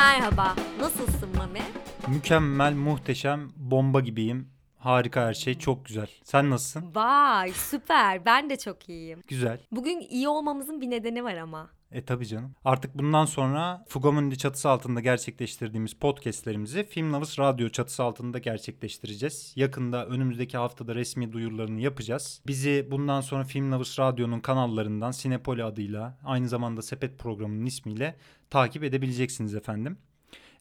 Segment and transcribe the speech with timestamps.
[0.00, 0.54] merhaba.
[0.80, 1.60] Nasılsın Mami?
[2.08, 4.48] Mükemmel, muhteşem, bomba gibiyim.
[4.78, 6.06] Harika her şey, çok güzel.
[6.24, 6.94] Sen nasılsın?
[6.94, 8.24] Vay süper.
[8.24, 9.22] Ben de çok iyiyim.
[9.28, 9.60] Güzel.
[9.72, 11.70] Bugün iyi olmamızın bir nedeni var ama.
[11.92, 12.54] E tabii canım.
[12.64, 19.52] Artık bundan sonra Fugamundi çatısı altında gerçekleştirdiğimiz podcastlerimizi Film Lovers Radyo çatısı altında gerçekleştireceğiz.
[19.56, 22.42] Yakında önümüzdeki haftada resmi duyurularını yapacağız.
[22.46, 28.16] Bizi bundan sonra Film Lovers Radyo'nun kanallarından Sinepoli adıyla aynı zamanda Sepet programının ismiyle
[28.50, 29.98] takip edebileceksiniz efendim.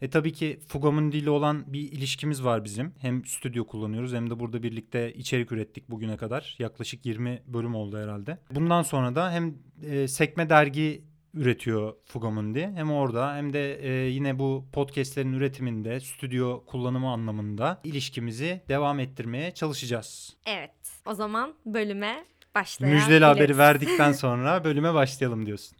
[0.02, 2.94] E tabii ki Fugamundi ile olan bir ilişkimiz var bizim.
[3.00, 6.56] Hem stüdyo kullanıyoruz hem de burada birlikte içerik ürettik bugüne kadar.
[6.60, 8.38] Yaklaşık 20 bölüm oldu herhalde.
[8.52, 12.72] Bundan sonra da hem e, sekme dergi üretiyor Fugamundi.
[12.76, 19.52] Hem orada hem de e, yine bu podcastlerin üretiminde stüdyo kullanımı anlamında ilişkimizi devam ettirmeye
[19.52, 20.38] çalışacağız.
[20.46, 20.72] Evet.
[21.06, 23.00] O zaman bölüme başlayalım.
[23.00, 25.78] Müjdeli haberi verdikten sonra bölüme başlayalım diyorsun.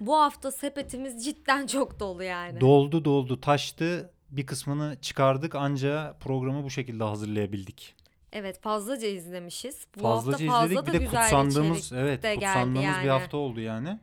[0.00, 2.60] Bu hafta sepetimiz cidden çok dolu yani.
[2.60, 7.95] Doldu doldu taştı bir kısmını çıkardık anca programı bu şekilde hazırlayabildik.
[8.36, 9.86] Evet fazlaca izlemişiz.
[9.96, 13.04] Bu Fazlaca hafta izledik fazla bir da de güzel kutsandığımız evet de kutsandığımız yani.
[13.04, 13.98] bir hafta oldu yani.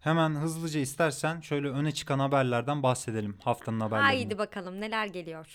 [0.00, 4.16] Hemen hızlıca istersen şöyle öne çıkan haberlerden bahsedelim haftanın haberlerinden.
[4.16, 5.46] Haydi bakalım neler geliyor.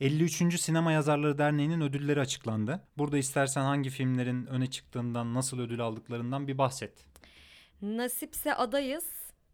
[0.00, 0.60] 53.
[0.60, 2.80] Sinema Yazarları Derneği'nin ödülleri açıklandı.
[2.98, 6.92] Burada istersen hangi filmlerin öne çıktığından, nasıl ödül aldıklarından bir bahset.
[7.82, 9.04] Nasipse adayız.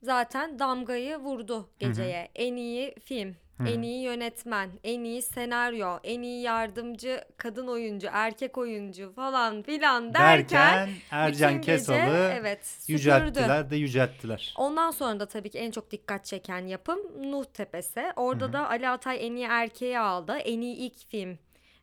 [0.03, 2.31] Zaten damgayı vurdu geceye.
[2.35, 8.59] En iyi film, en iyi yönetmen, en iyi senaryo, en iyi yardımcı kadın oyuncu, erkek
[8.59, 12.93] oyuncu falan filan derken, Derken Ercan Kesal'ı evet, süpürdü.
[12.93, 14.55] yücelttiler de yücelttiler.
[14.57, 16.99] Ondan sonra da tabii ki en çok dikkat çeken yapım
[17.33, 18.13] Nuh Tepesi.
[18.17, 20.33] Orada da Ali Atay en iyi erkeği aldı.
[20.33, 21.39] En iyi ilk film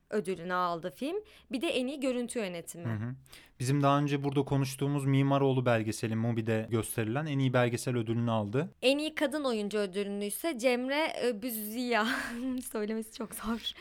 [0.10, 1.16] ödülünü aldı film.
[1.52, 2.86] Bir de en iyi görüntü yönetimi.
[2.86, 3.16] Hı hı.
[3.60, 8.72] Bizim daha önce burada konuştuğumuz Mimaroğlu belgeseli Mubi'de gösterilen en iyi belgesel ödülünü aldı.
[8.82, 12.08] En iyi kadın oyuncu ödülünü ise Cemre e, Büzziya
[12.72, 13.72] söylemesi çok zor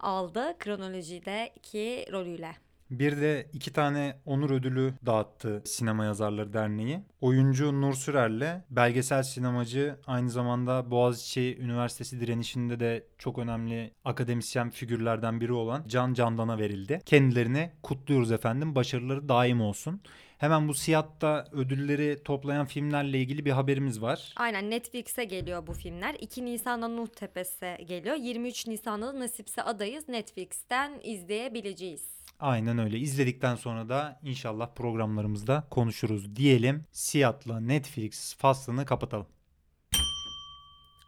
[0.00, 2.52] aldı kronolojideki rolüyle.
[2.92, 7.00] Bir de iki tane onur ödülü dağıttı Sinema Yazarları Derneği.
[7.20, 15.40] Oyuncu Nur Sürer'le belgesel sinemacı aynı zamanda Boğaziçi Üniversitesi direnişinde de çok önemli akademisyen figürlerden
[15.40, 17.00] biri olan Can Candan'a verildi.
[17.06, 18.74] Kendilerini kutluyoruz efendim.
[18.74, 20.00] Başarıları daim olsun.
[20.38, 24.34] Hemen bu Siyat'ta ödülleri toplayan filmlerle ilgili bir haberimiz var.
[24.36, 26.16] Aynen Netflix'e geliyor bu filmler.
[26.20, 28.16] 2 Nisan'da Nuh Tepesi geliyor.
[28.16, 30.08] 23 Nisan'da da Nasipse Adayız.
[30.08, 32.21] Netflix'ten izleyebileceğiz.
[32.42, 32.98] Aynen öyle.
[32.98, 36.84] İzledikten sonra da inşallah programlarımızda konuşuruz diyelim.
[36.92, 39.26] Siyat'la Netflix faslını kapatalım.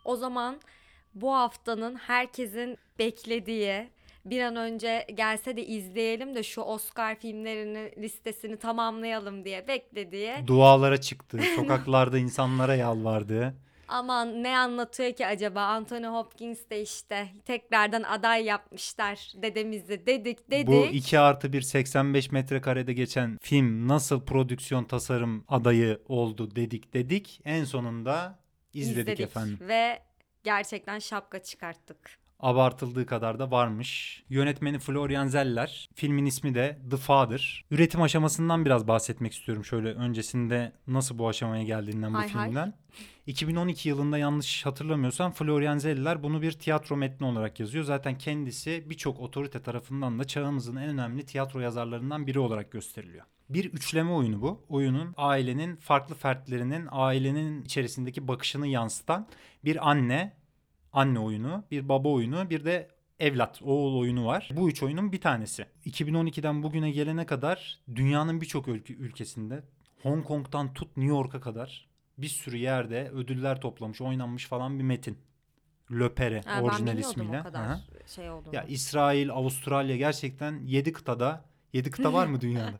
[0.04, 0.60] O zaman
[1.14, 3.88] bu haftanın herkesin beklediği
[4.24, 10.34] bir an önce gelse de izleyelim de şu Oscar filmlerini listesini tamamlayalım diye beklediği.
[10.46, 11.40] Dualara çıktı.
[11.56, 13.54] Sokaklarda insanlara yalvardı.
[13.88, 20.68] Aman ne anlatıyor ki acaba Anthony Hopkins de işte tekrardan aday yapmışlar dedemizi dedik dedik.
[20.68, 27.40] Bu 2 artı 1 85 metrekarede geçen film nasıl prodüksiyon tasarım adayı oldu dedik dedik.
[27.44, 28.38] En sonunda
[28.72, 29.58] izledik, efendim.
[29.60, 30.02] Ve
[30.44, 32.23] gerçekten şapka çıkarttık.
[32.44, 34.22] Abartıldığı kadar da varmış.
[34.28, 35.88] Yönetmeni Florian Zeller.
[35.94, 37.64] Filmin ismi de The Father.
[37.70, 39.64] Üretim aşamasından biraz bahsetmek istiyorum.
[39.64, 42.46] Şöyle öncesinde nasıl bu aşamaya geldiğinden bu Hay hay.
[42.46, 42.74] filmden.
[43.26, 47.84] 2012 yılında yanlış hatırlamıyorsam Florian Zeller bunu bir tiyatro metni olarak yazıyor.
[47.84, 53.24] Zaten kendisi birçok otorite tarafından da çağımızın en önemli tiyatro yazarlarından biri olarak gösteriliyor.
[53.48, 54.64] Bir üçleme oyunu bu.
[54.68, 59.26] Oyunun ailenin farklı fertlerinin ailenin içerisindeki bakışını yansıtan
[59.64, 60.32] bir anne,
[60.94, 62.88] anne oyunu, bir baba oyunu, bir de
[63.20, 64.48] evlat, oğul oyunu var.
[64.52, 65.66] Bu üç oyunun bir tanesi.
[65.86, 69.62] 2012'den bugüne gelene kadar dünyanın birçok ülke, ülkesinde
[70.02, 71.88] Hong Kong'dan tut New York'a kadar
[72.18, 75.18] bir sürü yerde ödüller toplamış, oynanmış falan bir metin.
[75.90, 77.40] Löpere Ha, orijinal ismiyle.
[77.40, 77.80] Aha.
[78.06, 78.54] şey olduğunu.
[78.54, 82.78] Ya İsrail, Avustralya gerçekten 7 kıtada 7 kıta var mı dünyada?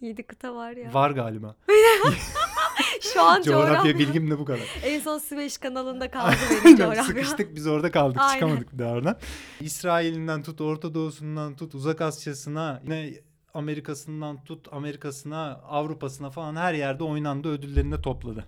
[0.00, 0.94] Yedi kıta var ya.
[0.94, 1.56] var galiba.
[3.14, 3.98] Şu an Coğrafya coğrafya.
[3.98, 4.68] bilgim de bu kadar.
[4.84, 6.34] En son Süveyş kanalında kaldı
[6.64, 7.04] benim coğrafya.
[7.04, 8.34] Sıkıştık biz orada kaldık Aynen.
[8.34, 9.16] çıkamadık bir daha oradan.
[9.60, 13.10] İsrail'inden tut Orta Doğu'sundan tut Uzak Asya'sına yine
[13.54, 18.44] Amerika'sından tut Amerika'sına Avrupa'sına falan her yerde oynandı ödüllerini de topladı.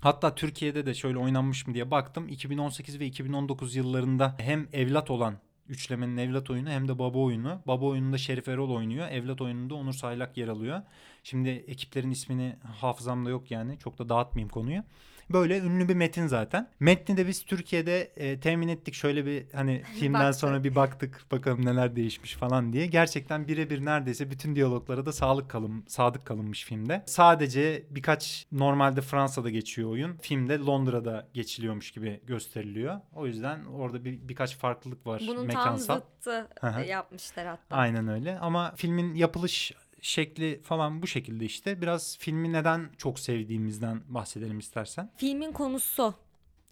[0.00, 2.28] Hatta Türkiye'de de şöyle oynanmış mı diye baktım.
[2.28, 5.34] 2018 ve 2019 yıllarında hem evlat olan
[5.68, 7.60] üçlemenin evlat oyunu hem de baba oyunu.
[7.66, 9.08] Baba oyununda Şerif Erol oynuyor.
[9.08, 10.82] Evlat oyununda Onur Saylak yer alıyor.
[11.22, 13.78] Şimdi ekiplerin ismini hafızamda yok yani.
[13.78, 14.82] Çok da dağıtmayayım konuyu.
[15.30, 16.68] Böyle ünlü bir metin zaten.
[16.80, 18.94] Metni de biz Türkiye'de e, temin ettik.
[18.94, 22.86] Şöyle bir hani filmden sonra bir baktık bakalım neler değişmiş falan diye.
[22.86, 27.02] Gerçekten birebir neredeyse bütün diyaloglara da sağlık kalın, sadık kalınmış filmde.
[27.06, 30.16] Sadece birkaç normalde Fransa'da geçiyor oyun.
[30.16, 33.00] Filmde Londra'da geçiliyormuş gibi gösteriliyor.
[33.14, 35.94] O yüzden orada bir birkaç farklılık var Bunun mekansal.
[35.94, 36.48] tam zıttı
[36.88, 37.76] yapmışlar hatta.
[37.76, 39.72] Aynen öyle ama filmin yapılış
[40.06, 41.82] şekli falan bu şekilde işte.
[41.82, 45.10] Biraz filmi neden çok sevdiğimizden bahsedelim istersen.
[45.16, 46.14] Filmin konusu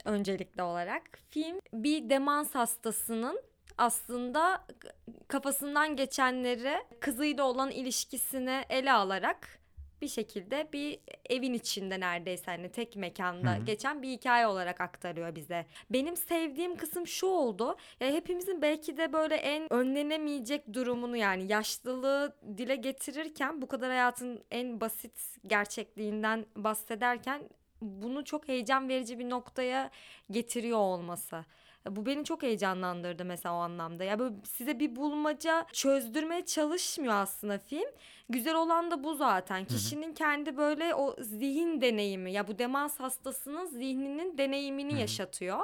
[0.05, 1.03] öncelikli olarak.
[1.31, 3.41] Film bir demans hastasının
[3.79, 4.67] aslında
[5.29, 9.63] kafasından geçenleri kızıyla olan ilişkisini ele alarak
[10.05, 10.99] bir şekilde bir
[11.31, 13.65] evin içinde neredeyse hani tek mekanda Hı hı.
[13.65, 15.67] geçen bir hikaye olarak aktarıyor bize.
[15.91, 17.77] Benim sevdiğim kısım şu oldu.
[18.01, 24.45] Ya hepimizin belki de böyle en önlenemeyecek durumunu yani yaşlılığı dile getirirken bu kadar hayatın
[24.51, 27.43] en basit gerçekliğinden bahsederken
[27.81, 29.91] bunu çok heyecan verici bir noktaya
[30.31, 31.45] getiriyor olması.
[31.91, 34.05] Bu beni çok heyecanlandırdı mesela o anlamda.
[34.05, 37.89] Ya böyle size bir bulmaca çözdürmeye çalışmıyor aslında film.
[38.29, 39.65] Güzel olan da bu zaten.
[39.65, 45.59] Kişinin kendi böyle o zihin deneyimi ya bu demans hastasının zihninin deneyimini yaşatıyor.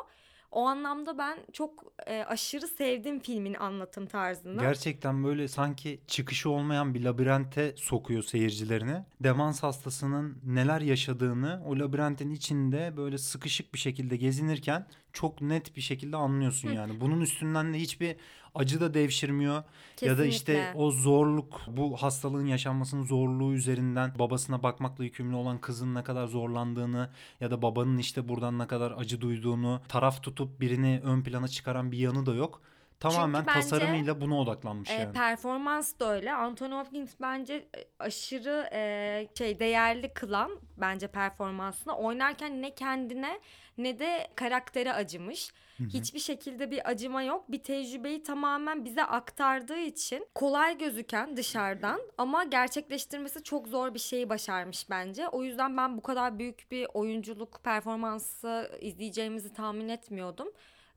[0.51, 4.61] O anlamda ben çok e, aşırı sevdim filmin anlatım tarzını.
[4.61, 9.05] Gerçekten böyle sanki çıkışı olmayan bir labirente sokuyor seyircilerini.
[9.21, 15.81] Demans hastasının neler yaşadığını o labirentin içinde böyle sıkışık bir şekilde gezinirken çok net bir
[15.81, 17.01] şekilde anlıyorsun yani.
[17.01, 18.17] Bunun üstünden de hiçbir
[18.55, 19.63] acı da devşirmiyor.
[20.01, 20.79] Ya da işte Kesinlikle.
[20.79, 27.11] o zorluk, bu hastalığın yaşanmasının zorluğu üzerinden babasına bakmakla yükümlü olan kızın ne kadar zorlandığını
[27.41, 31.93] ya da babanın işte buradan ne kadar acı duyduğunu taraf tutup birini ön plana çıkaran
[31.93, 32.63] bir yanı da yok.
[33.01, 35.13] Tamamen bence, tasarımıyla buna odaklanmış E, yani.
[35.13, 36.33] performans da öyle.
[36.33, 43.41] Anthony Hopkins bence e, aşırı e, şey değerli kılan bence performansını oynarken ne kendine
[43.79, 45.51] ne de karaktere acımış.
[45.93, 47.53] Hiçbir şekilde bir acıma yok.
[47.53, 54.29] Bir tecrübeyi tamamen bize aktardığı için kolay gözüken dışarıdan ama gerçekleştirmesi çok zor bir şeyi
[54.29, 55.29] başarmış bence.
[55.29, 60.49] O yüzden ben bu kadar büyük bir oyunculuk performansı izleyeceğimizi tahmin etmiyordum.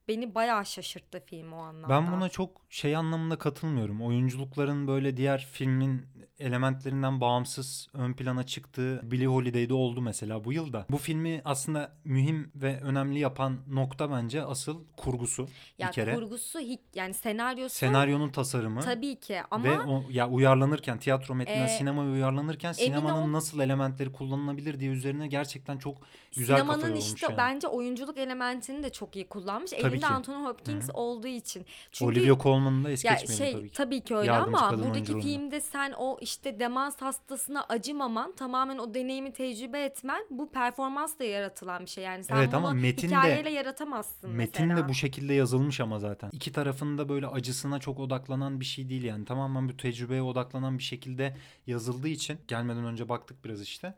[0.07, 1.89] Beni bayağı şaşırttı film o anlamda.
[1.89, 4.01] Ben buna çok şey anlamında katılmıyorum.
[4.01, 6.05] Oyunculukların böyle diğer filmin
[6.39, 10.85] elementlerinden bağımsız ön plana çıktığı Billie Holiday'de oldu mesela bu yılda.
[10.89, 15.47] Bu filmi aslında mühim ve önemli yapan nokta bence asıl kurgusu
[15.77, 16.15] ya bir kere.
[16.15, 16.59] kurgusu
[16.95, 22.11] yani senaryosu Senaryonun tasarımı tabii ki ama ve o ya uyarlanırken tiyatro metninden Ee, sinemaya
[22.11, 25.97] uyarlanırken sinemanın ol- nasıl elementleri kullanılabilir diye üzerine gerçekten çok
[26.37, 27.37] güzel sinemanın işte yani.
[27.37, 29.71] bence oyunculuk elementini de çok iyi kullanmış.
[29.71, 30.05] Tabii Elinde ki.
[30.07, 31.65] Anthony Hopkins olduğu için.
[31.91, 33.75] Çünkü Olivia Colman'ı da es geçmeyelim şey tabii ki.
[33.77, 38.93] tabii ki öyle Yardımcı ama buradaki filmde sen o işte demans hastasına acımaman tamamen o
[38.93, 42.03] deneyimi tecrübe etmen bu performansla yaratılan bir şey.
[42.03, 44.85] Yani sen Evet bunu ama metin de- hikayeyle yaratamazsın Metin mesela.
[44.85, 46.29] de bu şekilde yazılmış ama zaten.
[46.33, 49.25] İki tarafında böyle acısına çok odaklanan bir şey değil yani.
[49.25, 51.35] Tamamen bir tecrübeye odaklanan bir şekilde
[51.67, 53.93] yazıldığı için gelmeden önce baktık biraz işte.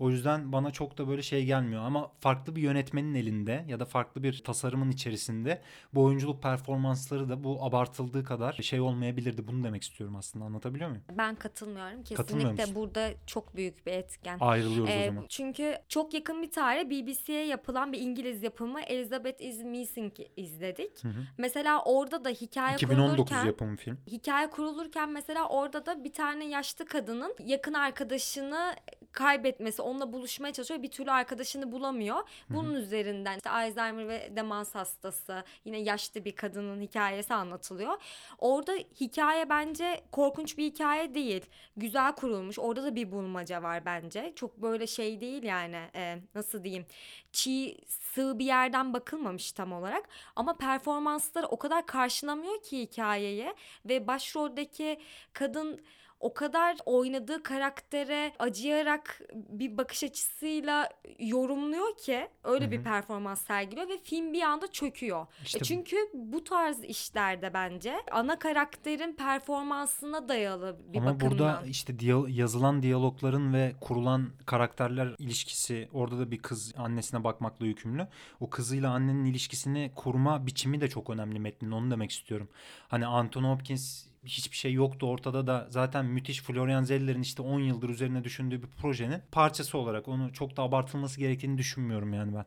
[0.00, 3.84] O yüzden bana çok da böyle şey gelmiyor ama farklı bir yönetmenin elinde ya da
[3.84, 5.62] farklı bir tasarımın içerisinde
[5.94, 9.46] bu oyunculuk performansları da bu abartıldığı kadar şey olmayabilirdi.
[9.46, 10.44] Bunu demek istiyorum aslında.
[10.44, 11.04] Anlatabiliyor muyum?
[11.18, 12.04] Ben katılmıyorum.
[12.16, 14.38] Katılmıyor Kesinlikle burada çok büyük bir etken.
[14.40, 15.26] Ayrılıyoruz Ee, o zaman.
[15.28, 21.04] çünkü çok yakın bir tarih BBC'ye yapılan bir İngiliz yapımı Elizabeth is Missing izledik.
[21.04, 21.22] Hı hı.
[21.38, 23.98] Mesela orada da hikaye 2019 kurulurken yapımı film.
[24.06, 28.74] hikaye kurulurken mesela orada da bir tane yaşlı kadının yakın arkadaşını
[29.12, 30.82] kaybetmesi, onunla buluşmaya çalışıyor.
[30.82, 32.16] Bir türlü arkadaşını bulamıyor.
[32.50, 38.02] Bunun üzerinden işte Alzheimer ve demans hastası, yine yaşlı bir kadının hikayesi anlatılıyor.
[38.38, 41.44] Orada hikaye bence korkunç bir hikaye değil.
[41.76, 42.58] Güzel kurulmuş.
[42.58, 44.32] Orada da bir bulmaca var bence.
[44.36, 45.80] Çok böyle şey değil yani.
[45.94, 46.86] e, nasıl diyeyim?
[47.32, 50.08] Çiğ, sığ bir yerden bakılmamış tam olarak.
[50.36, 55.00] Ama performansları o kadar karşılamıyor ki hikayeyi ve başroldeki
[55.32, 55.80] kadın
[56.20, 63.88] o kadar oynadığı karaktere acıyarak bir bakış açısıyla yorumluyor ki öyle Hı bir performans sergiliyor
[63.88, 65.26] ve film bir anda çöküyor.
[65.44, 71.30] İşte E çünkü bu tarz işlerde bence ana karakterin performansına dayalı bir Ama bakımdan.
[71.30, 77.66] burada işte diya- yazılan diyalogların ve kurulan karakterler ilişkisi orada da bir kız annesine bakmakla
[77.66, 78.06] yükümlü.
[78.40, 82.48] O kızıyla annenin ilişkisini kurma biçimi de çok önemli metnin onu demek istiyorum.
[82.88, 87.88] Hani Anthony Hopkins hiçbir şey yoktu ortada da zaten müthiş Florian Zeller'in işte 10 yıldır
[87.88, 92.44] üzerine düşündüğü bir projenin parçası olarak onu çok da abartılması gerektiğini düşünmüyorum yani ben.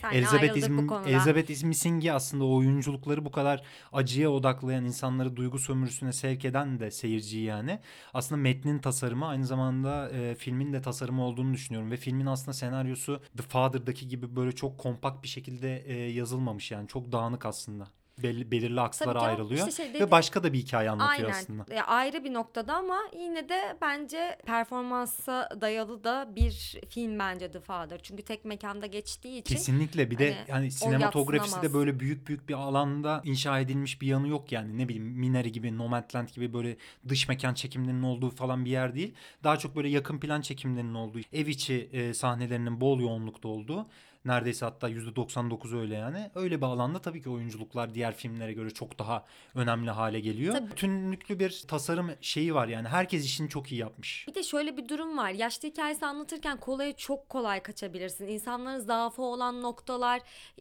[0.00, 0.88] Seninle Elizabeth, İzm.
[1.06, 7.44] Elizabeth İzmising'i aslında oyunculukları bu kadar acıya odaklayan insanları duygu sömürüsüne sevk eden de seyirciyi
[7.44, 7.78] yani.
[8.14, 11.90] Aslında metnin tasarımı aynı zamanda e, filmin de tasarımı olduğunu düşünüyorum.
[11.90, 16.88] Ve filmin aslında senaryosu The Father'daki gibi böyle çok kompakt bir şekilde e, yazılmamış yani.
[16.88, 18.01] Çok dağınık aslında.
[18.22, 19.68] Belli, belirli akslara canım, ayrılıyor.
[19.68, 21.40] işte şey Ve dedi- başka da bir hikaye anlatıyor Aynen.
[21.40, 21.74] aslında.
[21.74, 27.60] Ya ayrı bir noktada ama yine de bence performansa dayalı da bir film bence The
[27.60, 27.98] Father.
[28.02, 32.48] Çünkü tek mekanda geçtiği için Kesinlikle bir de hani hani sinematografisi de böyle büyük büyük
[32.48, 36.76] bir alanda inşa edilmiş bir yanı yok yani ne bileyim Minari gibi Nomadland gibi böyle
[37.08, 39.14] dış mekan çekimlerinin olduğu falan bir yer değil.
[39.44, 43.86] Daha çok böyle yakın plan çekimlerinin olduğu ev içi e, sahnelerinin bol yoğunlukta olduğu
[44.24, 46.30] neredeyse hatta %99 öyle yani.
[46.34, 49.24] Öyle bir alanda tabii ki oyunculuklar diğer filmlere göre çok daha
[49.54, 50.54] önemli hale geliyor.
[50.54, 50.70] Tabii.
[50.70, 54.24] Bütünlüklü bir tasarım şeyi var yani herkes işini çok iyi yapmış.
[54.28, 55.30] Bir de şöyle bir durum var.
[55.30, 58.26] Yaşlı hikayesi anlatırken kolaya çok kolay kaçabilirsin.
[58.26, 60.20] İnsanların zaafı olan noktalar,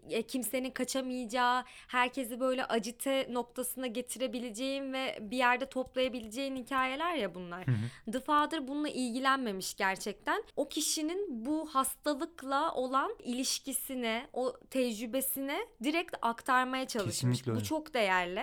[0.09, 7.65] e, kimsenin kaçamayacağı, herkesi böyle acite noktasına getirebileceğin ve bir yerde toplayabileceğin hikayeler ya bunlar.
[8.11, 10.43] The Father bununla ilgilenmemiş gerçekten.
[10.55, 13.15] O kişinin bu hastalıkla olan
[13.51, 17.15] ilişkisine, o tecrübesine direkt aktarmaya çalışmış.
[17.15, 18.41] Kesinlikle Bu çok değerli.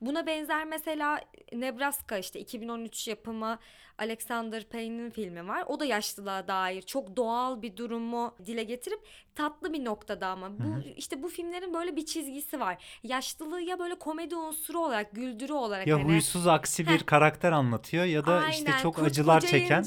[0.00, 1.20] Buna benzer mesela
[1.52, 3.58] Nebraska işte 2013 yapımı
[3.98, 5.64] Alexander Payne'in filmi var.
[5.66, 9.00] O da yaşlılığa dair çok doğal bir durumu dile getirip
[9.34, 12.84] tatlı bir noktada ama bu işte bu filmlerin böyle bir çizgisi var.
[13.02, 18.04] Yaşlılığı ya böyle komedi unsuru olarak, güldürü olarak Ya hani huysuz aksi bir karakter anlatıyor
[18.04, 19.84] ya da işte Aynen, çok kurt acılar çeken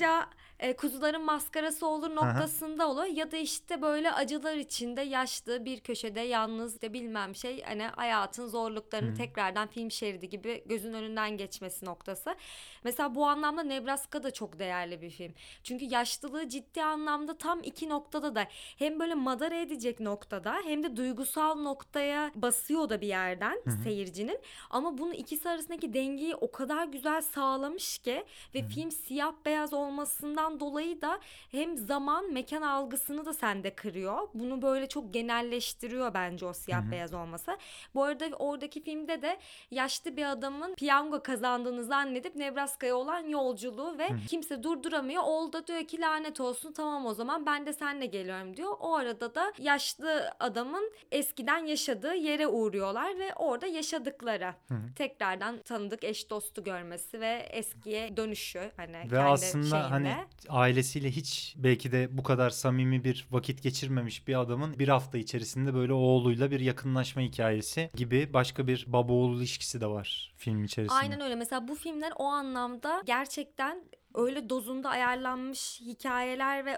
[0.61, 6.19] e, kuzuların maskarası olur noktasında olur ya da işte böyle acılar içinde yaşlı bir köşede
[6.19, 12.35] yalnız de bilmem şey hani hayatın zorluklarını tekrardan film şeridi gibi gözün önünden geçmesi noktası.
[12.83, 15.33] Mesela bu anlamda Nebraska da çok değerli bir film.
[15.63, 20.95] Çünkü yaşlılığı ciddi anlamda tam iki noktada da hem böyle madara edecek noktada hem de
[20.95, 24.39] duygusal noktaya basıyor da bir yerden seyircinin.
[24.69, 28.25] Ama bunun ikisi arasındaki dengeyi o kadar güzel sağlamış ki
[28.55, 31.19] ve film siyah beyaz olmasından dolayı da
[31.51, 34.27] hem zaman mekan algısını da sende kırıyor.
[34.33, 37.57] Bunu böyle çok genelleştiriyor bence o siyah beyaz olması.
[37.95, 39.37] Bu arada oradaki filmde de
[39.71, 45.23] yaşlı bir adamın piyango kazandığını zannedip Nebraska'ya olan yolculuğu ve kimse durduramıyor.
[45.25, 48.73] Oğul da diyor ki lanet olsun tamam o zaman ben de seninle geliyorum diyor.
[48.79, 54.53] O arada da yaşlı adamın eskiden yaşadığı yere uğruyorlar ve orada yaşadıkları
[54.95, 59.75] tekrardan tanıdık eş dostu görmesi ve eskiye dönüşü hani Ve kendi aslında şeyinde.
[59.75, 60.15] hani
[60.49, 65.73] ailesiyle hiç belki de bu kadar samimi bir vakit geçirmemiş bir adamın bir hafta içerisinde
[65.73, 70.99] böyle oğluyla bir yakınlaşma hikayesi gibi başka bir baba oğul ilişkisi de var film içerisinde.
[70.99, 71.35] Aynen öyle.
[71.35, 73.83] Mesela bu filmler o anlamda gerçekten
[74.15, 76.77] öyle dozunda ayarlanmış hikayeler ve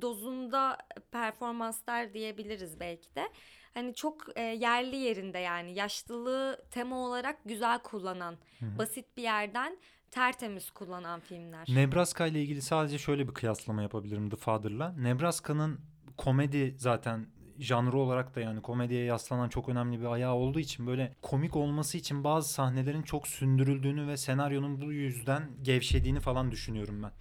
[0.00, 0.78] dozunda
[1.12, 3.28] performanslar diyebiliriz belki de.
[3.74, 9.78] Hani çok e, yerli yerinde yani yaşlılığı tema olarak güzel kullanan, basit bir yerden
[10.12, 11.66] tertemiz kullanan filmler.
[11.68, 14.92] Nebraska ile ilgili sadece şöyle bir kıyaslama yapabilirim The Father'la.
[14.92, 15.80] Nebraska'nın
[16.16, 17.26] komedi zaten
[17.58, 21.98] janrı olarak da yani komediye yaslanan çok önemli bir ayağı olduğu için böyle komik olması
[21.98, 27.12] için bazı sahnelerin çok sündürüldüğünü ve senaryonun bu yüzden gevşediğini falan düşünüyorum ben.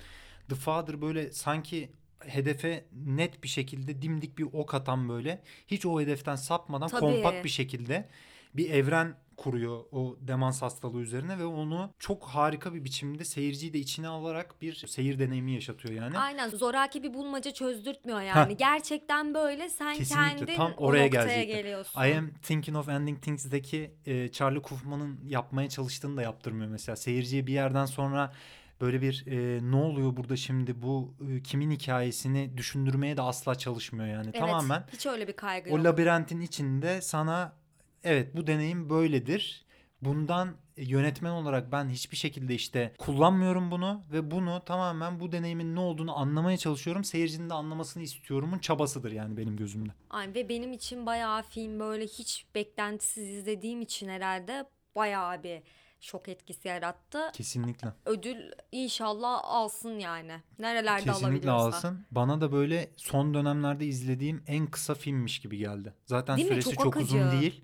[0.50, 6.02] The Father böyle sanki hedefe net bir şekilde dimdik bir ok atan böyle hiç o
[6.02, 7.00] hedeften sapmadan Tabii.
[7.00, 8.10] kompakt bir şekilde
[8.54, 13.80] bir evren kuruyor o demans hastalığı üzerine ve onu çok harika bir biçimde seyirciyi de
[13.80, 16.18] içine alarak bir seyir deneyimi yaşatıyor yani.
[16.18, 18.54] Aynen zoraki bir bulmaca çözdürtmüyor yani.
[18.54, 18.58] Heh.
[18.58, 21.58] Gerçekten böyle sen Kesinlikle, kendin tam o oraya noktaya gelecektim.
[21.58, 22.02] geliyorsun.
[22.02, 26.96] I am thinking of ending things'deki e, Charlie Kaufman'ın yapmaya çalıştığını da yaptırmıyor mesela.
[26.96, 28.34] Seyirciye bir yerden sonra
[28.82, 34.08] böyle bir e, ne oluyor burada şimdi bu e, kimin hikayesini düşündürmeye de asla çalışmıyor
[34.08, 34.30] yani.
[34.34, 35.86] Evet, Tamamen hiç öyle bir kaygı o yok.
[35.86, 37.61] labirentin içinde sana
[38.04, 39.66] evet bu deneyim böyledir.
[40.02, 45.80] Bundan yönetmen olarak ben hiçbir şekilde işte kullanmıyorum bunu ve bunu tamamen bu deneyimin ne
[45.80, 47.04] olduğunu anlamaya çalışıyorum.
[47.04, 49.92] Seyircinin de anlamasını istiyorumun çabasıdır yani benim gözümde.
[50.10, 54.66] Ay, ve benim için bayağı film böyle hiç beklentisiz izlediğim için herhalde
[54.96, 55.62] bayağı bir
[56.00, 57.20] şok etkisi yarattı.
[57.34, 57.94] Kesinlikle.
[58.06, 60.42] Ödül inşallah alsın yani.
[60.60, 62.06] Nerelerde Kesinlikle alsın.
[62.12, 65.94] Bana da böyle son dönemlerde izlediğim en kısa filmmiş gibi geldi.
[66.06, 66.54] Zaten Değil mi?
[66.54, 67.64] süresi Çok çok, uzun değil.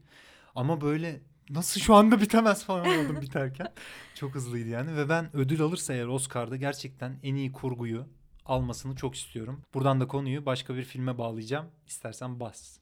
[0.57, 3.67] Ama böyle nasıl şu anda bitemez falan oldum biterken.
[4.15, 8.07] çok hızlıydı yani ve ben ödül alırsa eğer Oscar'da gerçekten en iyi kurguyu
[8.45, 9.61] almasını çok istiyorum.
[9.73, 11.65] Buradan da konuyu başka bir filme bağlayacağım.
[11.87, 12.79] İstersen bas.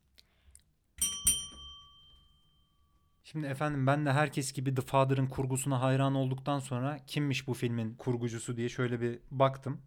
[3.23, 7.95] Şimdi efendim ben de herkes gibi The Father'ın kurgusuna hayran olduktan sonra kimmiş bu filmin
[7.95, 9.81] kurgucusu diye şöyle bir baktım.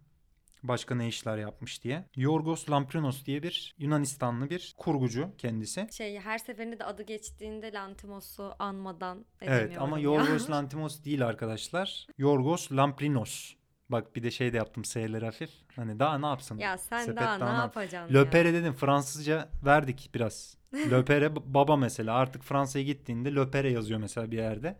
[0.62, 2.04] Başka ne işler yapmış diye.
[2.16, 5.88] Yorgos Lamprinos diye bir Yunanistanlı bir kurgucu kendisi.
[5.92, 10.04] Şey her seferinde de adı geçtiğinde Lantimos'u anmadan edemiyorum Evet ama ya.
[10.04, 12.06] Yorgos Lantimos değil arkadaşlar.
[12.18, 13.54] Yorgos Lamprinos.
[13.88, 15.50] Bak bir de şey de yaptım S'leri hafif.
[15.76, 16.58] Hani daha ne yapsın?
[16.58, 18.20] Ya sen Sepet daha ne daha ne- yapacaksın ya?
[18.20, 20.56] Löpere dedim Fransızca verdik biraz.
[20.90, 24.76] Löpere baba mesela artık Fransa'ya gittiğinde Löpere yazıyor mesela bir yerde.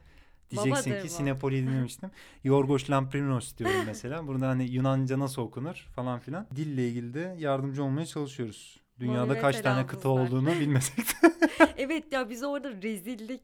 [0.51, 1.51] Diyeceksin Babadır ki bu.
[1.51, 2.11] Dinlemiştim.
[2.45, 4.27] Yorgos Lamprinos diyorum mesela.
[4.27, 6.47] Burada hani Yunanca nasıl okunur falan filan.
[6.57, 8.81] Dille ilgili de yardımcı olmaya çalışıyoruz.
[9.01, 11.33] Dünyada kaç tane kıta olduğunu bilmesek de.
[11.77, 13.43] evet ya biz orada rezillik.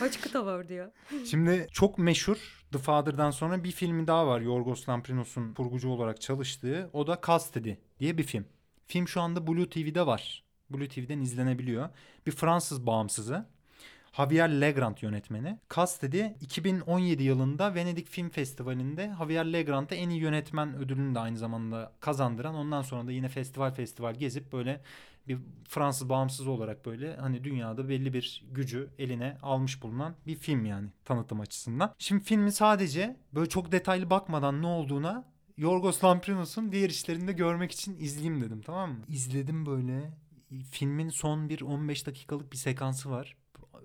[0.00, 0.90] Kaç kıta var diyor.
[1.30, 4.40] Şimdi çok meşhur The Father'dan sonra bir filmi daha var.
[4.40, 6.90] Yorgos Lamprinos'un kurgucu olarak çalıştığı.
[6.92, 8.44] O da Custody diye bir film.
[8.86, 10.44] Film şu anda Blue TV'de var.
[10.70, 11.88] Blue TV'den izlenebiliyor.
[12.26, 13.46] Bir Fransız bağımsızı.
[14.16, 15.58] Javier Legrand yönetmeni.
[15.70, 21.92] Custody 2017 yılında Venedik Film Festivali'nde Javier Legrand'a en iyi yönetmen ödülünü de aynı zamanda
[22.00, 22.54] kazandıran.
[22.54, 24.80] Ondan sonra da yine festival festival gezip böyle
[25.28, 25.38] bir
[25.68, 30.88] Fransız bağımsız olarak böyle hani dünyada belli bir gücü eline almış bulunan bir film yani
[31.04, 31.94] tanıtım açısından.
[31.98, 37.72] Şimdi filmi sadece böyle çok detaylı bakmadan ne olduğuna Yorgos Lamprinos'un diğer işlerini de görmek
[37.72, 39.04] için izleyeyim dedim tamam mı?
[39.08, 40.10] İzledim böyle.
[40.70, 43.36] Filmin son bir 15 dakikalık bir sekansı var.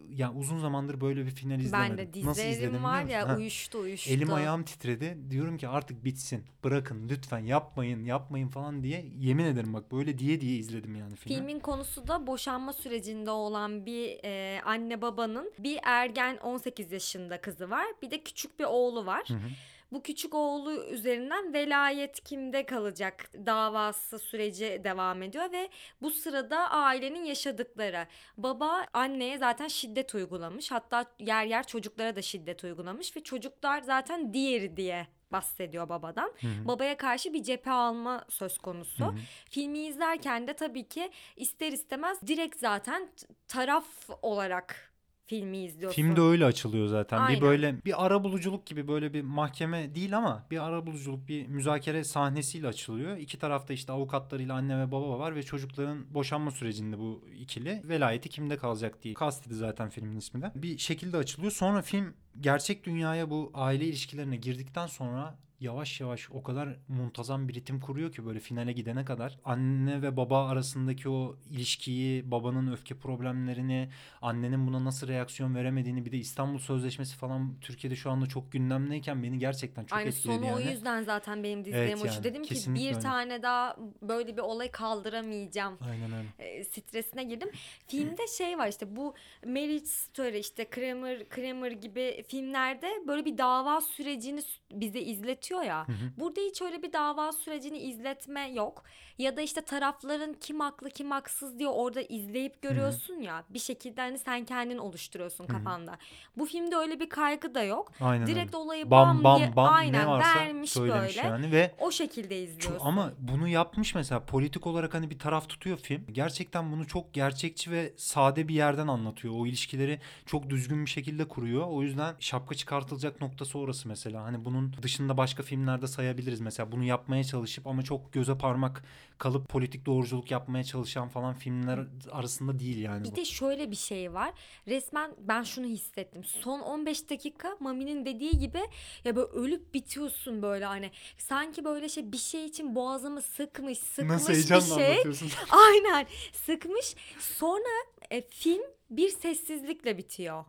[0.10, 1.98] Ya uzun zamandır böyle bir final izlemedim.
[1.98, 3.36] Ben de Nasıl izledim var ya Ha.
[3.38, 4.10] uyuştu uyuştu.
[4.12, 5.18] Elim ayağım titredi.
[5.30, 6.46] Diyorum ki artık bitsin.
[6.64, 11.38] Bırakın lütfen yapmayın yapmayın falan diye yemin ederim bak böyle diye diye izledim yani filmi.
[11.38, 17.70] Filmin konusu da boşanma sürecinde olan bir e, anne babanın bir ergen 18 yaşında kızı
[17.70, 17.86] var.
[18.02, 19.24] Bir de küçük bir oğlu var.
[19.28, 19.48] Hı hı.
[19.92, 25.70] Bu küçük oğlu üzerinden velayet kimde kalacak davası süreci devam ediyor ve
[26.02, 28.08] bu sırada ailenin yaşadıkları.
[28.38, 30.72] Baba anneye zaten şiddet uygulamış.
[30.72, 36.34] Hatta yer yer çocuklara da şiddet uygulamış ve çocuklar zaten diğeri diye bahsediyor babadan.
[36.42, 36.68] Hı hı.
[36.68, 39.06] Babaya karşı bir cephe alma söz konusu.
[39.06, 39.16] Hı hı.
[39.50, 43.10] Filmi izlerken de tabii ki ister istemez direkt zaten
[43.48, 43.86] taraf
[44.22, 44.94] olarak
[45.28, 45.96] filmi izliyorsun.
[45.96, 47.18] Filmde öyle açılıyor zaten.
[47.18, 47.42] Aynen.
[47.42, 51.48] Bir böyle bir ara buluculuk gibi böyle bir mahkeme değil ama bir ara buluculuk bir
[51.48, 53.18] müzakere sahnesiyle açılıyor.
[53.18, 58.30] İki tarafta işte avukatlarıyla anne ve baba var ve çocukların boşanma sürecinde bu ikili velayeti
[58.30, 60.52] kimde kalacak diye kastedi zaten filmin ismi de.
[60.56, 61.52] Bir şekilde açılıyor.
[61.52, 67.54] Sonra film gerçek dünyaya bu aile ilişkilerine girdikten sonra yavaş yavaş o kadar muntazam bir
[67.54, 72.96] ritim kuruyor ki böyle finale gidene kadar anne ve baba arasındaki o ilişkiyi, babanın öfke
[72.98, 73.90] problemlerini,
[74.22, 79.24] annenin buna nasıl reaksiyon veremediğini bir de İstanbul Sözleşmesi falan Türkiye'de şu anda çok gündemdeyken
[79.24, 80.56] beni gerçekten çok Aynı etkiledi sonu yani.
[80.56, 83.00] o yüzden zaten benim dizlerim Evet yani, Dedim ki bir öyle.
[83.00, 85.78] tane daha böyle bir olay kaldıramayacağım.
[85.82, 86.28] Aynen öyle.
[86.40, 87.50] e, stresine girdim.
[87.88, 89.14] Filmde şey var işte bu
[89.46, 95.88] Marriage Story işte Kramer, Kramer gibi filmlerde böyle bir dava sürecini bize izletiyor ya.
[95.88, 95.96] Hı hı.
[96.18, 98.84] Burada hiç öyle bir dava sürecini izletme yok.
[99.18, 103.44] Ya da işte tarafların kim haklı kim haksız diye orada izleyip görüyorsun ya.
[103.50, 105.48] Bir şekilde hani sen kendin oluşturuyorsun hı.
[105.48, 105.98] kafanda.
[106.38, 107.92] Bu filmde öyle bir kaygı da yok.
[108.02, 108.58] Aynen Direkt öyle.
[108.58, 111.20] olayı Bam bam, bam diye bam aynen ne varsa vermiş böyle.
[111.22, 112.78] yani ve O şekilde izliyorsun.
[112.78, 116.06] Çok, ama bunu yapmış mesela politik olarak hani bir taraf tutuyor film.
[116.12, 119.34] Gerçekten bunu çok gerçekçi ve sade bir yerden anlatıyor.
[119.38, 121.68] O ilişkileri çok düzgün bir şekilde kuruyor.
[121.68, 124.24] O yüzden şapka çıkartılacak noktası orası mesela.
[124.24, 126.72] Hani bunun dışında başka filmlerde sayabiliriz mesela.
[126.72, 128.84] Bunu yapmaya çalışıp ama çok göze parmak
[129.18, 131.80] kalıp politik doğruculuk yapmaya çalışan falan filmler
[132.12, 133.16] arasında değil yani Bir bu.
[133.16, 134.34] de şöyle bir şey var.
[134.68, 136.24] Resmen ben şunu hissettim.
[136.24, 138.62] Son 15 dakika Mami'nin dediği gibi
[139.06, 140.92] ya böyle ölüp bitiyorsun böyle hani.
[141.18, 145.04] Sanki böyle şey bir şey için boğazımı sıkmış, sıkmış Nasıl bir şey.
[145.50, 146.08] Aynen
[146.46, 146.96] sıkmış.
[147.20, 150.46] Sonra e, film bir sessizlikle bitiyor.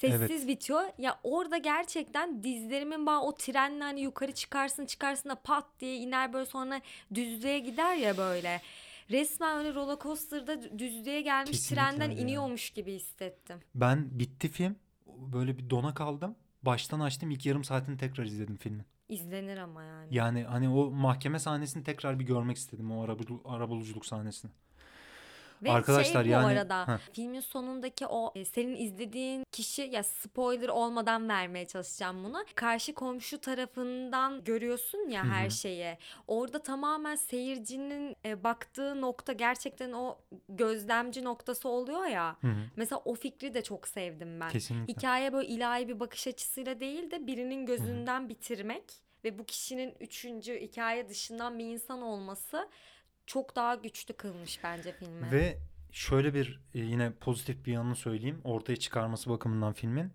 [0.00, 0.48] Sessiz Evet.
[0.48, 0.82] bitiyor.
[0.98, 6.32] Ya orada gerçekten dizlerimin bağ o trenle hani yukarı çıkarsın çıkarsın da pat diye iner
[6.32, 6.80] böyle sonra
[7.14, 8.60] düzlüğe gider ya böyle.
[9.10, 12.26] Resmen öyle roller coaster'da düzlüğe gelmiş Kesinlikle trenden öyle ya.
[12.26, 13.56] iniyormuş gibi hissettim.
[13.74, 14.76] Ben bitti film.
[15.06, 16.36] Böyle bir dona kaldım.
[16.62, 18.84] Baştan açtım ilk yarım saatini tekrar izledim filmin.
[19.08, 20.14] İzlenir ama yani.
[20.16, 24.50] Yani hani o mahkeme sahnesini tekrar bir görmek istedim o arabulu, arabuluculuk sahnesini.
[25.62, 26.98] Ve Arkadaşlar şey bu yani- arada Heh.
[27.12, 32.44] filmin sonundaki o e, senin izlediğin kişi ya spoiler olmadan vermeye çalışacağım bunu.
[32.54, 35.98] Karşı komşu tarafından görüyorsun ya her şeyi.
[36.26, 40.18] Orada tamamen seyircinin e, baktığı nokta gerçekten o
[40.48, 42.36] gözlemci noktası oluyor ya.
[42.76, 44.48] Mesela o fikri de çok sevdim ben.
[44.50, 44.92] Kesinlikle.
[44.94, 48.84] Hikaye böyle ilahi bir bakış açısıyla değil de birinin gözünden bitirmek
[49.24, 52.68] ve bu kişinin üçüncü hikaye dışından bir insan olması
[53.30, 55.32] çok daha güçlü kılmış bence filmi.
[55.32, 55.58] Ve
[55.90, 58.40] şöyle bir e, yine pozitif bir yanını söyleyeyim.
[58.44, 60.12] Ortaya çıkarması bakımından filmin.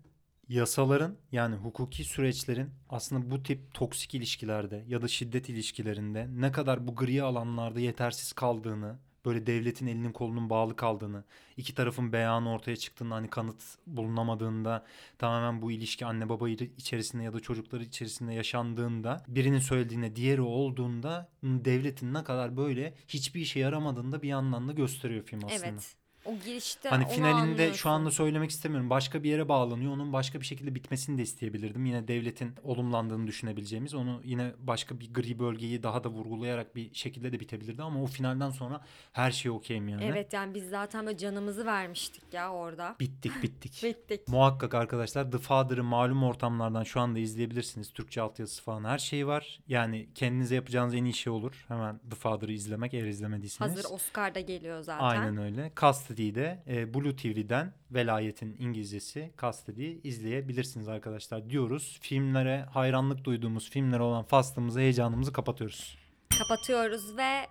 [0.48, 6.86] yasaların yani hukuki süreçlerin aslında bu tip toksik ilişkilerde ya da şiddet ilişkilerinde ne kadar
[6.86, 11.24] bu gri alanlarda yetersiz kaldığını böyle devletin elinin kolunun bağlı kaldığını,
[11.56, 14.84] iki tarafın beyanı ortaya çıktığında hani kanıt bulunamadığında
[15.18, 21.28] tamamen bu ilişki anne baba içerisinde ya da çocukları içerisinde yaşandığında birinin söylediğine diğeri olduğunda
[21.42, 25.66] devletin ne kadar böyle hiçbir işe yaramadığında bir yandan da gösteriyor film aslında.
[25.66, 25.96] Evet.
[26.26, 28.90] O girişte Hani finalinde şu anda söylemek istemiyorum.
[28.90, 29.92] Başka bir yere bağlanıyor.
[29.92, 31.84] Onun başka bir şekilde bitmesini de isteyebilirdim.
[31.84, 33.94] Yine devletin olumlandığını düşünebileceğimiz.
[33.94, 37.82] Onu yine başka bir gri bölgeyi daha da vurgulayarak bir şekilde de bitebilirdi.
[37.82, 38.80] Ama o finalden sonra
[39.12, 40.04] her şey okeyim yani.
[40.04, 42.96] Evet yani biz zaten böyle canımızı vermiştik ya orada.
[43.00, 43.82] Bittik bittik.
[43.82, 44.28] bittik.
[44.28, 47.92] Muhakkak arkadaşlar The Father'ı malum ortamlardan şu anda izleyebilirsiniz.
[47.92, 49.60] Türkçe altyazısı falan her şeyi var.
[49.68, 51.64] Yani kendinize yapacağınız en iyi şey olur.
[51.68, 53.72] Hemen The Father'ı izlemek eğer izlemediyseniz.
[53.72, 55.04] Hazır Oscar'da geliyor zaten.
[55.04, 55.72] Aynen öyle.
[55.80, 61.98] Cast Custody'yi de e, Blue TV'den Velayetin İngilizcesi Custody'yi izleyebilirsiniz arkadaşlar diyoruz.
[62.00, 65.98] Filmlere hayranlık duyduğumuz filmlere olan faslımızı, heyecanımızı kapatıyoruz.
[66.38, 67.46] Kapatıyoruz ve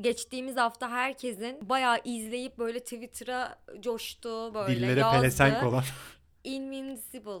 [0.00, 5.20] geçtiğimiz hafta herkesin bayağı izleyip böyle Twitter'a coştu böyle Dillere yazdı.
[5.20, 5.84] pelesenk olan.
[6.44, 7.40] Invincible.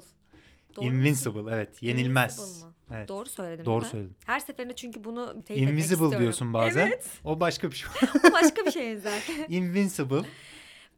[0.76, 1.50] Doğru Invincible mu?
[1.52, 2.38] evet yenilmez.
[2.38, 2.74] Invincible mı?
[2.94, 3.08] Evet.
[3.08, 4.16] Doğru söyledim Doğru söyledin.
[4.26, 6.86] Her seferinde çünkü bunu teyit Invisible diyorsun bazen.
[6.86, 7.06] Evet.
[7.24, 7.90] O başka bir şey.
[8.32, 9.46] başka bir şey zaten.
[9.48, 10.22] Invincible.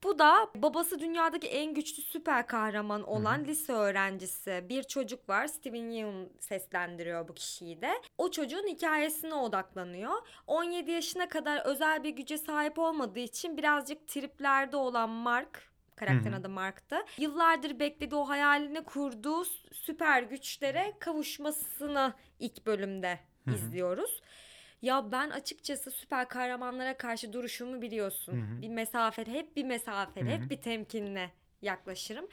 [0.02, 3.46] Bu da babası dünyadaki en güçlü süper kahraman olan Hı-hı.
[3.46, 4.64] lise öğrencisi.
[4.68, 5.46] Bir çocuk var.
[5.46, 7.90] Steven Yeun seslendiriyor bu kişiyi de.
[8.18, 10.12] O çocuğun hikayesine odaklanıyor.
[10.46, 16.48] 17 yaşına kadar özel bir güce sahip olmadığı için birazcık triplerde olan Mark Karakterin adı
[16.48, 16.96] Mark'tı.
[17.18, 23.54] Yıllardır beklediği o hayalini kurduğu süper güçlere kavuşmasını ilk bölümde Hı-hı.
[23.54, 24.20] izliyoruz.
[24.82, 28.32] Ya ben açıkçası süper kahramanlara karşı duruşumu biliyorsun.
[28.32, 28.62] Hı-hı.
[28.62, 30.42] Bir mesafeli, hep bir mesafeli, Hı-hı.
[30.42, 31.30] hep bir temkinle
[31.62, 32.26] yaklaşırım.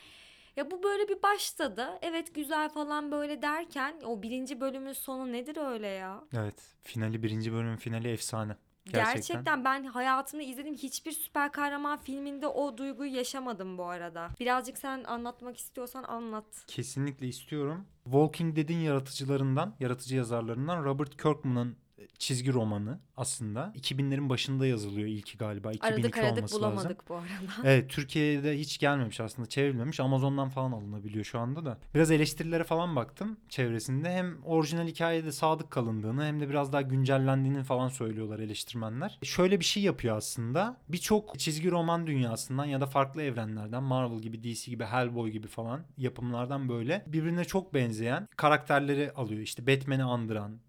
[0.55, 1.89] Ya bu böyle bir başladı.
[2.01, 6.23] Evet güzel falan böyle derken o birinci bölümün sonu nedir öyle ya?
[6.37, 8.55] Evet finali birinci bölümün finali efsane.
[8.85, 9.15] Gerçekten.
[9.15, 14.29] Gerçekten ben hayatımda izlediğim hiçbir süper kahraman filminde o duyguyu yaşamadım bu arada.
[14.39, 16.45] Birazcık sen anlatmak istiyorsan anlat.
[16.67, 17.85] Kesinlikle istiyorum.
[18.03, 21.77] Walking Dead'in yaratıcılarından, yaratıcı yazarlarından Robert Kirkman'ın
[22.17, 23.73] çizgi romanı aslında.
[23.75, 25.71] 2000'lerin başında yazılıyor ilki galiba.
[25.71, 27.05] 2002 aradık aradık olması bulamadık lazım.
[27.09, 27.69] bu arada.
[27.69, 29.99] Evet Türkiye'de hiç gelmemiş aslında çevrilmemiş.
[29.99, 31.77] Amazon'dan falan alınabiliyor şu anda da.
[31.95, 34.11] Biraz eleştirilere falan baktım çevresinde.
[34.11, 39.19] Hem orijinal hikayede sadık kalındığını hem de biraz daha güncellendiğini falan söylüyorlar eleştirmenler.
[39.23, 40.77] Şöyle bir şey yapıyor aslında.
[40.89, 45.81] Birçok çizgi roman dünyasından ya da farklı evrenlerden Marvel gibi, DC gibi, Hellboy gibi falan
[45.97, 49.41] yapımlardan böyle birbirine çok benzeyen karakterleri alıyor.
[49.41, 50.59] İşte Batman'i andıran,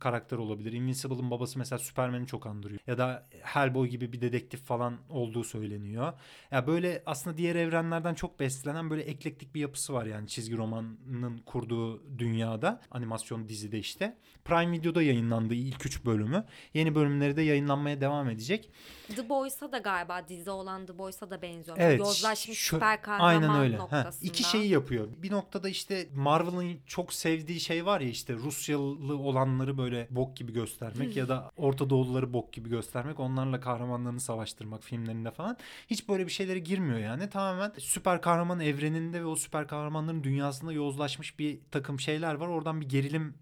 [0.00, 0.72] karakter olabilir.
[0.72, 2.80] Invincible'ın babası mesela Superman'i çok andırıyor.
[2.86, 6.04] Ya da Hellboy gibi bir dedektif falan olduğu söyleniyor.
[6.04, 6.14] Ya
[6.50, 11.38] yani böyle aslında diğer evrenlerden çok beslenen böyle eklektik bir yapısı var yani çizgi romanın
[11.46, 12.80] kurduğu dünyada.
[12.90, 14.16] Animasyon dizide işte.
[14.44, 16.44] Prime Video'da yayınlandı ilk üç bölümü.
[16.74, 18.70] Yeni bölümleri de yayınlanmaya devam edecek.
[19.16, 21.76] The Boys'a da galiba dizi olan The Boys'a da benziyor.
[21.80, 21.98] Evet.
[21.98, 23.76] Yozlaşmış şu, süper kahraman aynen öyle.
[23.76, 24.24] noktasında.
[24.24, 25.08] Ha, iki şeyi yapıyor.
[25.16, 30.52] Bir noktada işte Marvel'ın çok sevdiği şey var ya işte Rusyalı olanları böyle bok gibi
[30.52, 33.20] göstermek ya da Orta Doğuluları bok gibi göstermek.
[33.20, 35.56] Onlarla kahramanlarını savaştırmak filmlerinde falan.
[35.86, 37.30] Hiç böyle bir şeylere girmiyor yani.
[37.30, 42.48] Tamamen süper kahraman evreninde ve o süper kahramanların dünyasında yozlaşmış bir takım şeyler var.
[42.48, 43.34] Oradan bir gerilim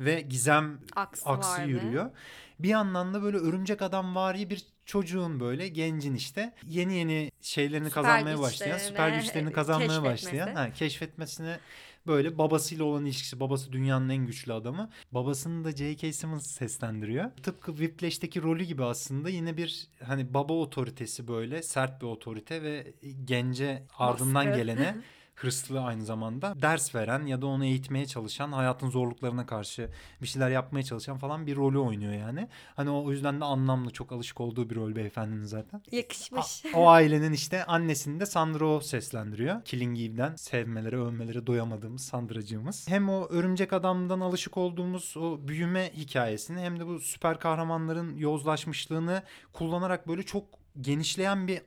[0.00, 2.10] ve gizem aksı, aksı yürüyor.
[2.58, 7.88] Bir yandan da böyle örümcek adam vari bir çocuğun böyle gencin işte yeni yeni şeylerini
[7.88, 11.58] süper kazanmaya başlayan, süper güçlerini kazanmaya başlayan, ha, keşfetmesine
[12.06, 13.40] böyle babasıyla olan ilişkisi.
[13.40, 14.90] Babası dünyanın en güçlü adamı.
[15.12, 16.12] Babasını da J.K.
[16.12, 17.30] Simmons seslendiriyor.
[17.42, 22.94] Tıpkı Whiplash'teki rolü gibi aslında yine bir hani baba otoritesi böyle sert bir otorite ve
[23.24, 24.58] gence ardından Baskı.
[24.58, 24.96] gelene
[25.36, 29.90] hırslı aynı zamanda ders veren ya da onu eğitmeye çalışan hayatın zorluklarına karşı
[30.22, 32.48] bir şeyler yapmaya çalışan falan bir rolü oynuyor yani.
[32.76, 35.82] Hani o yüzden de anlamlı çok alışık olduğu bir rol beyefendinin zaten.
[35.92, 36.64] Yakışmış.
[36.74, 39.64] A- o ailenin işte annesini de Sandra seslendiriyor.
[39.64, 42.88] Killing Eve'den sevmelere övmelere doyamadığımız Sandracığımız.
[42.88, 49.22] Hem o örümcek adamdan alışık olduğumuz o büyüme hikayesini hem de bu süper kahramanların yozlaşmışlığını
[49.52, 50.44] kullanarak böyle çok
[50.80, 51.60] genişleyen bir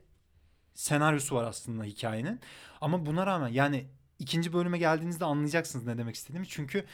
[0.79, 2.39] senaryosu var aslında hikayenin.
[2.81, 3.85] Ama buna rağmen yani
[4.19, 6.47] ikinci bölüme geldiğinizde anlayacaksınız ne demek istediğimi.
[6.47, 6.85] Çünkü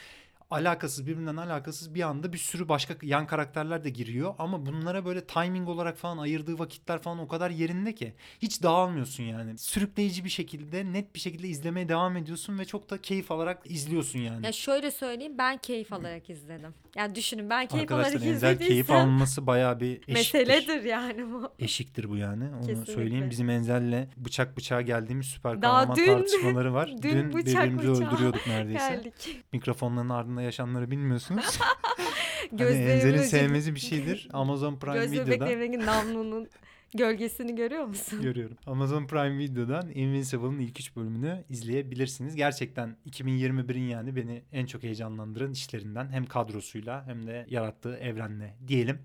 [0.50, 5.24] alakasız birbirinden alakasız bir anda bir sürü başka yan karakterler de giriyor ama bunlara böyle
[5.24, 9.58] timing olarak falan ayırdığı vakitler falan o kadar yerinde ki hiç dağılmıyorsun yani.
[9.58, 14.18] Sürükleyici bir şekilde net bir şekilde izlemeye devam ediyorsun ve çok da keyif alarak izliyorsun
[14.18, 14.46] yani.
[14.46, 16.74] Ya şöyle söyleyeyim ben keyif alarak izledim.
[16.96, 20.12] Yani düşünün ben keyif Arkadaşlar alarak izlediysem keyif alması bayağı bir eşiktir.
[20.14, 21.52] meseledir yani bu.
[21.58, 22.44] Eşiktir bu yani.
[22.54, 22.92] Onu Kesinlikle.
[22.92, 23.30] söyleyeyim.
[23.30, 26.90] Bizim Enzel'le bıçak bıçağa geldiğimiz süper kahraman tartışmaları var.
[27.02, 28.88] dün Dün, bıçak birbirimizi bıçağa öldürüyorduk neredeyse.
[28.88, 29.44] Geldik.
[29.52, 31.58] Mikrofonların ardında yaşananları bilmiyorsunuz.
[32.58, 34.28] hani Enzel'in sevmezi bir şeydir.
[34.32, 36.48] Amazon Prime Göz Video'dan bebeklerimdeki namlunun
[36.94, 38.22] gölgesini görüyor musun?
[38.22, 38.56] görüyorum.
[38.66, 42.36] Amazon Prime Video'dan Invincible'ın ilk üç bölümünü izleyebilirsiniz.
[42.36, 48.98] Gerçekten 2021'in yani beni en çok heyecanlandıran işlerinden hem kadrosuyla hem de yarattığı evrenle diyelim.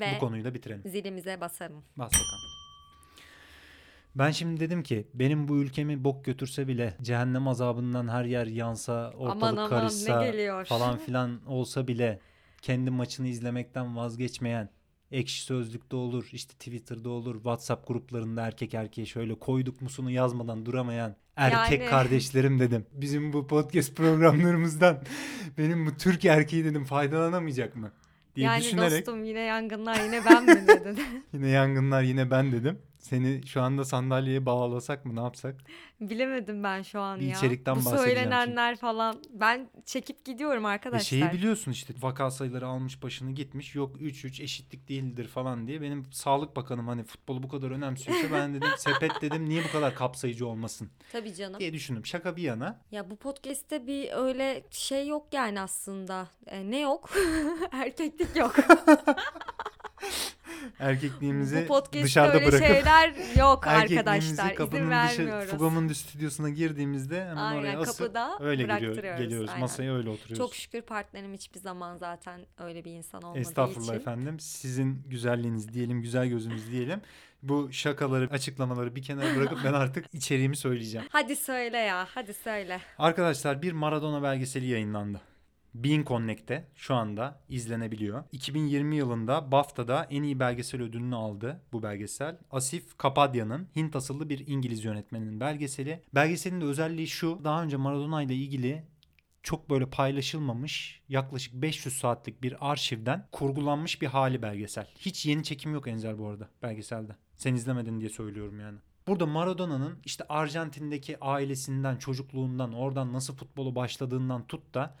[0.00, 0.82] Ve Bu konuyu da bitirelim.
[0.90, 1.84] zilimize basarım.
[1.96, 2.45] Bas bakalım.
[4.18, 9.12] Ben şimdi dedim ki benim bu ülkemi bok götürse bile cehennem azabından her yer yansa
[9.16, 12.20] ortalık Aman aman, karışsa falan filan olsa bile
[12.62, 14.68] kendi maçını izlemekten vazgeçmeyen
[15.10, 21.16] ekşi sözlükte olur işte Twitter'da olur WhatsApp gruplarında erkek erkeğe şöyle koyduk musunu yazmadan duramayan
[21.36, 21.90] erkek Yani.
[21.90, 22.86] kardeşlerim dedim.
[22.92, 25.02] Bizim bu podcast programlarımızdan
[25.58, 27.92] benim bu Türk erkeği dedim faydalanamayacak mı?
[28.36, 30.98] diye yani düşünerek dostum yine yangınlar yine ben mi dedin?
[31.32, 32.78] Yine yangınlar yine ben dedim.
[33.06, 35.56] Seni şu anda sandalyeye bağlasak mı ne yapsak?
[36.00, 37.36] Bilemedim ben şu an Bir ya.
[37.36, 39.16] içerikten Bu bahsedeceğim söylenenler falan.
[39.30, 41.04] Ben çekip gidiyorum E arkadaşlar.
[41.04, 45.80] şeyi biliyorsun işte vaka sayıları almış başını gitmiş yok 3-3 eşitlik değildir falan diye.
[45.80, 49.94] Benim sağlık bakanım hani futbolu bu kadar önemsiyorsa ben dedim sepet dedim niye bu kadar
[49.94, 51.60] kapsayıcı olmasın Tabii canım.
[51.60, 52.06] diye düşündüm.
[52.06, 52.80] Şaka bir yana.
[52.92, 56.28] Ya bu podcast'te bir öyle şey yok yani aslında.
[56.46, 57.10] E, ne yok?
[57.72, 58.54] Erkeklik yok.
[60.78, 64.18] Erkekliğimizi bu podcast'te dışarıda öyle bırakıp şeyler yok arkadaşlar.
[64.18, 64.36] İzin
[64.72, 65.50] dışı vermiyoruz.
[65.50, 69.48] Fugomundi stüdyosuna girdiğimizde hemen Aynen, oraya asıp kapıda öyle geliyor, geliyoruz.
[69.48, 69.60] aynen.
[69.60, 70.38] Masaya öyle oturuyoruz.
[70.38, 73.94] Çok şükür partnerim hiçbir zaman zaten öyle bir insan olmadığı Estağfurullah için.
[74.00, 74.40] efendim.
[74.40, 77.00] Sizin güzelliğiniz diyelim, güzel gözünüz diyelim.
[77.42, 81.06] Bu şakaları, açıklamaları bir kenara bırakıp ben artık içeriğimi söyleyeceğim.
[81.10, 82.80] Hadi söyle ya, hadi söyle.
[82.98, 85.20] Arkadaşlar bir Maradona belgeseli yayınlandı.
[85.84, 88.24] Bean Connect'te şu anda izlenebiliyor.
[88.32, 92.38] 2020 yılında BAFTA'da en iyi belgesel ödülünü aldı bu belgesel.
[92.50, 96.02] Asif Kapadya'nın Hint asıllı bir İngiliz yönetmeninin belgeseli.
[96.14, 97.40] Belgeselin de özelliği şu.
[97.44, 98.84] Daha önce Maradona ile ilgili
[99.42, 104.86] çok böyle paylaşılmamış yaklaşık 500 saatlik bir arşivden kurgulanmış bir hali belgesel.
[104.98, 107.16] Hiç yeni çekim yok Enzel bu arada belgeselde.
[107.36, 108.78] Sen izlemedin diye söylüyorum yani.
[109.06, 114.96] Burada Maradona'nın işte Arjantin'deki ailesinden, çocukluğundan, oradan nasıl futbolu başladığından tut da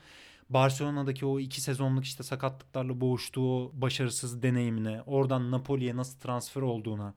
[0.50, 7.14] Barcelona'daki o iki sezonluk işte sakatlıklarla boğuştuğu başarısız deneyimine, oradan Napoli'ye nasıl transfer olduğuna,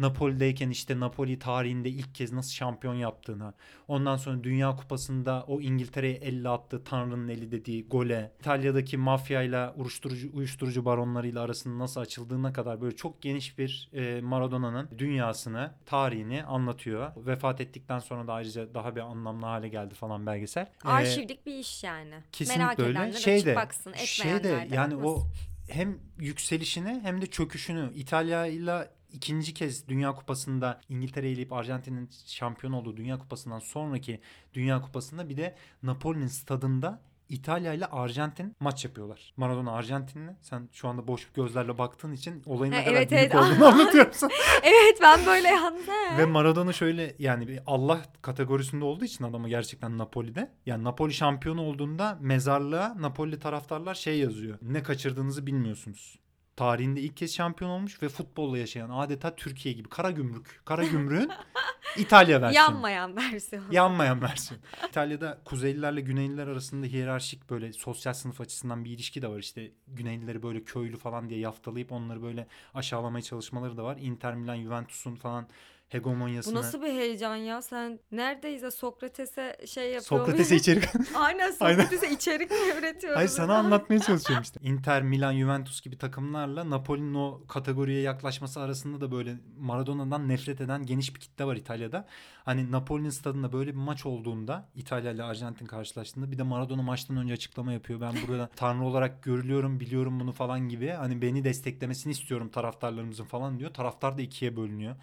[0.00, 3.54] Napoli'deyken işte Napoli tarihinde ilk kez nasıl şampiyon yaptığına,
[3.88, 10.30] ondan sonra Dünya Kupası'nda o İngiltere'ye elle attığı Tanrı'nın eli dediği gole, İtalya'daki mafyayla uyuşturucu,
[10.32, 17.12] uyuşturucu baronlarıyla arasının nasıl açıldığına kadar böyle çok geniş bir e, Maradona'nın dünyasını, tarihini anlatıyor.
[17.16, 20.66] Vefat ettikten sonra da ayrıca daha bir anlamlı hale geldi falan belgesel.
[20.84, 22.14] E, Arşivlik bir iş yani.
[22.32, 22.90] Kesinlikle Merak öyle.
[22.90, 25.28] edenler Şey de, baksın, şey etmeyenler de de yani o bakmasın.
[25.70, 32.72] hem yükselişini hem de çöküşünü İtalya ile ikinci kez Dünya Kupası'nda İngiltere ile Arjantin'in şampiyon
[32.72, 34.20] olduğu Dünya Kupası'ndan sonraki
[34.54, 39.34] Dünya Kupası'nda bir de Napoli'nin stadında İtalya ile Arjantin maç yapıyorlar.
[39.36, 40.36] Maradona Arjantinli.
[40.40, 43.34] Sen şu anda boş gözlerle baktığın için olayın ne kadar evet, büyük evet.
[43.44, 44.30] olduğunu anlatıyorum sana.
[44.62, 45.88] evet ben böyle yalnız.
[46.18, 50.50] Ve Maradona şöyle yani bir Allah kategorisinde olduğu için adamı gerçekten Napoli'de.
[50.66, 54.58] Yani Napoli şampiyon olduğunda mezarlığa Napoli taraftarlar şey yazıyor.
[54.62, 56.18] Ne kaçırdığınızı bilmiyorsunuz.
[56.60, 60.60] Tarihinde ilk kez şampiyon olmuş ve futbolla yaşayan adeta Türkiye gibi kara gümrük.
[60.64, 61.30] Kara gümrüğün
[61.96, 62.72] İtalya versiyonu.
[62.72, 63.64] Yanmayan versiyon.
[63.70, 64.60] Yanmayan versiyon.
[64.88, 69.38] İtalya'da Kuzeylilerle Güneyliler arasında hiyerarşik böyle sosyal sınıf açısından bir ilişki de var.
[69.38, 73.96] İşte Güneylileri böyle köylü falan diye yaftalayıp onları böyle aşağılamaya çalışmaları da var.
[74.00, 75.48] Inter Milan, Juventus'un falan
[75.92, 76.54] Bu hegemonyasını.
[76.54, 77.62] nasıl bir heyecan ya?
[77.62, 80.84] Sen neredeyiz ya Sokrates'e şey yapıyor Sokrates'e içerik.
[81.14, 83.16] Aynen Sokrates'e içerik mi üretiyoruz?
[83.16, 84.60] Hayır sana anlatmaya çalışıyorum işte.
[84.62, 90.86] Inter, Milan, Juventus gibi takımlarla Napoli'nin o kategoriye yaklaşması arasında da böyle Maradona'dan nefret eden
[90.86, 92.06] geniş bir kitle var İtalya'da.
[92.44, 97.16] Hani Napoli'nin stadında böyle bir maç olduğunda İtalya ile Arjantin karşılaştığında bir de Maradona maçtan
[97.16, 98.00] önce açıklama yapıyor.
[98.00, 100.88] Ben burada tanrı olarak görülüyorum, biliyorum bunu falan gibi.
[100.88, 103.74] Hani beni desteklemesini istiyorum taraftarlarımızın falan diyor.
[103.74, 104.96] Taraftar da ikiye bölünüyor.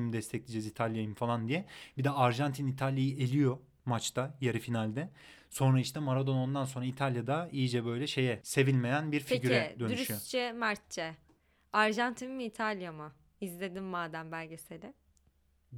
[0.00, 1.64] Arjantin'i mi destekleyeceğiz, İtalya'yı mı falan diye.
[1.96, 5.10] Bir de Arjantin İtalya'yı eliyor maçta yarı finalde.
[5.50, 10.08] Sonra işte Maradona ondan sonra İtalya'da iyice böyle şeye sevilmeyen bir figüre Peki dönüşüyor.
[10.08, 11.16] dürüstçe Mertçe.
[11.72, 13.12] Arjantin mi İtalya mı?
[13.40, 14.92] İzledim madem belgeseli.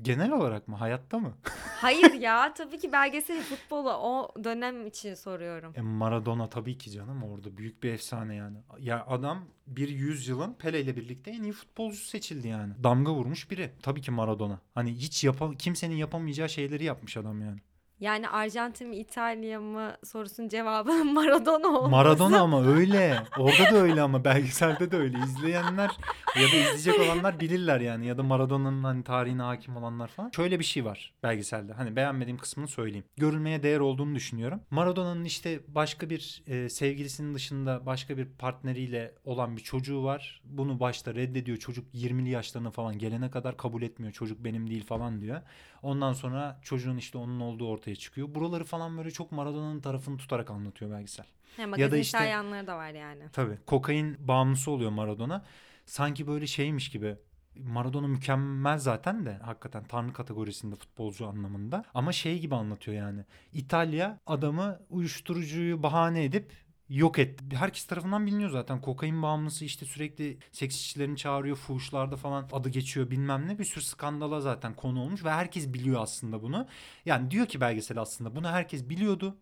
[0.03, 0.77] Genel olarak mı?
[0.77, 1.33] Hayatta mı?
[1.81, 5.73] Hayır ya tabii ki belgesel futbolu o dönem için soruyorum.
[5.77, 8.57] E Maradona tabii ki canım orada büyük bir efsane yani.
[8.79, 12.73] Ya adam bir yüzyılın Pele ile birlikte en iyi futbolcusu seçildi yani.
[12.85, 13.73] Damga vurmuş biri.
[13.83, 14.61] Tabii ki Maradona.
[14.75, 17.61] Hani hiç yapa kimsenin yapamayacağı şeyleri yapmış adam yani.
[18.03, 21.91] Yani Arjantin mi İtalya mı sorusunun cevabı Maradona olması.
[21.91, 23.23] Maradona ama öyle.
[23.39, 25.19] Orada da öyle ama belgeselde de öyle.
[25.19, 25.91] İzleyenler
[26.37, 28.07] ya da izleyecek olanlar bilirler yani.
[28.07, 30.31] Ya da Maradona'nın hani tarihine hakim olanlar falan.
[30.37, 31.73] Şöyle bir şey var belgeselde.
[31.73, 33.05] Hani beğenmediğim kısmını söyleyeyim.
[33.17, 34.61] Görülmeye değer olduğunu düşünüyorum.
[34.71, 40.41] Maradona'nın işte başka bir e, sevgilisinin dışında başka bir partneriyle olan bir çocuğu var.
[40.45, 41.59] Bunu başta reddediyor.
[41.59, 44.13] Çocuk 20'li yaşlarına falan gelene kadar kabul etmiyor.
[44.13, 45.41] Çocuk benim değil falan diyor.
[45.83, 48.35] Ondan sonra çocuğun işte onun olduğu ortaya çıkıyor.
[48.35, 51.27] Buraları falan böyle çok Maradona'nın tarafını tutarak anlatıyor belgesel.
[51.57, 53.25] He, Ya da işte- yanları da var yani.
[53.33, 53.59] Tabii.
[53.67, 55.45] Kokain bağımlısı oluyor Maradona.
[55.87, 57.17] Sanki böyle şeymiş gibi.
[57.57, 61.85] Maradona mükemmel zaten de hakikaten tanrı kategorisinde futbolcu anlamında.
[61.95, 63.25] Ama şey gibi anlatıyor yani.
[63.53, 66.53] İtalya adamı uyuşturucuyu bahane edip
[66.89, 67.57] yok etti.
[67.57, 68.81] Herkes tarafından biliniyor zaten.
[68.81, 71.57] Kokain bağımlısı işte sürekli seks işçilerini çağırıyor.
[71.57, 73.59] Fuhuşlarda falan adı geçiyor bilmem ne.
[73.59, 76.67] Bir sürü skandala zaten konu olmuş ve herkes biliyor aslında bunu.
[77.07, 79.37] Yani diyor ki belgesel aslında bunu herkes biliyordu.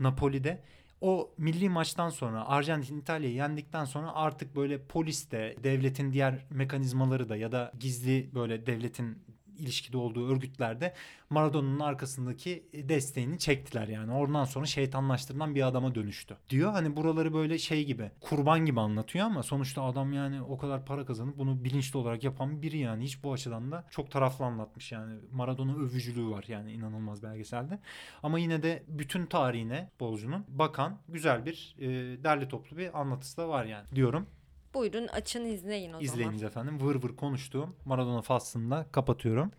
[0.00, 0.62] Napoli'de
[1.00, 7.28] o milli maçtan sonra Arjantin İtalya'yı yendikten sonra artık böyle polis de devletin diğer mekanizmaları
[7.28, 9.18] da ya da gizli böyle devletin
[9.58, 10.94] ilişkide olduğu örgütlerde
[11.30, 14.12] Maradona'nın arkasındaki desteğini çektiler yani.
[14.12, 16.36] Oradan sonra şeytanlaştırılan bir adama dönüştü.
[16.50, 20.84] Diyor hani buraları böyle şey gibi kurban gibi anlatıyor ama sonuçta adam yani o kadar
[20.86, 23.04] para kazanıp bunu bilinçli olarak yapan biri yani.
[23.04, 25.18] Hiç bu açıdan da çok taraflı anlatmış yani.
[25.32, 27.78] Maradona övücülüğü var yani inanılmaz belgeselde.
[28.22, 31.88] Ama yine de bütün tarihine bolcunun bakan güzel bir e,
[32.24, 34.26] derli toplu bir anlatısı da var yani diyorum.
[34.74, 36.50] Buyurun açın izleyin o İzleyiniz zaman.
[36.50, 36.78] efendim.
[36.80, 39.50] Vır vır konuştuğum Maradona faslında kapatıyorum.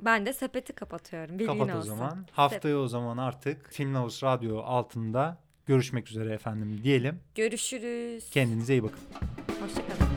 [0.00, 1.38] Ben de sepeti kapatıyorum.
[1.38, 1.88] Bilgin Kapat o olsun.
[1.88, 2.26] zaman.
[2.32, 7.20] Haftaya o zaman artık Film Lovers Radyo altında görüşmek üzere efendim diyelim.
[7.34, 8.30] Görüşürüz.
[8.30, 9.00] Kendinize iyi bakın.
[9.60, 10.10] Hoşçakalın.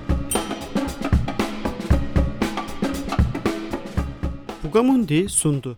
[4.61, 5.77] Fugamundi sundu.